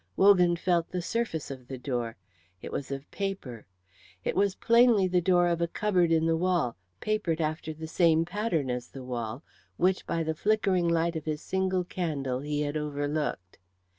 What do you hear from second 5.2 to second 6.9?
door of a cupboard in the wall,